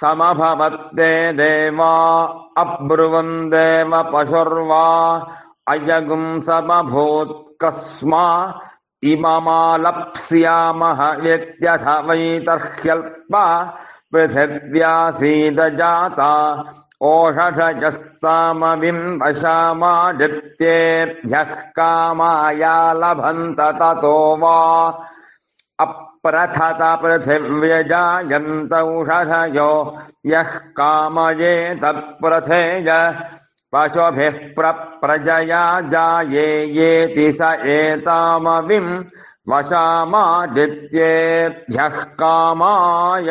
समभवत्ते 0.00 1.12
देवा 1.40 1.92
अब्रुवन् 2.62 3.34
देव 3.50 3.92
पशुर्वा 4.12 4.86
अयगुं 5.72 6.26
कस्मा 7.62 8.26
इममालप्स्यामः 9.12 11.00
यत्यथ 11.26 11.84
वैतर्ह्यल्प 12.08 13.34
पृथिव्यासीदजाता 14.12 15.12
ओषषजस्तामविम् 17.10 19.04
वशामादित्येभ्यः 19.22 20.30
कामाया 21.76 22.76
लभन्त 23.02 23.60
ततो 23.80 24.16
वा 24.42 24.56
प्रथत 26.26 26.82
पृथिव्यजायन्तौषहयो 27.02 29.70
यः 30.32 30.50
कामयेतप्रथेय 30.80 32.90
पशुभिः 33.74 34.38
प्रजयाजायेति 35.02 35.66
स 37.40 37.42
एतामविम् 37.76 38.92
वशामादित्येभ्यः 39.50 40.26
कामाय 42.20 43.30